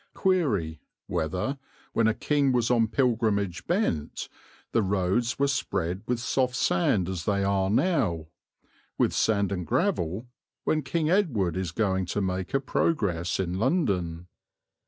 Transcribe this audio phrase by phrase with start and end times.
[0.15, 1.59] Quære, whether,
[1.93, 4.29] when a king was on pilgrimage bent,
[4.71, 8.25] the roads were spread with soft sand as they are now,
[8.97, 10.27] with sand and gravel,
[10.63, 14.27] when King Edward is going to make a progress in London.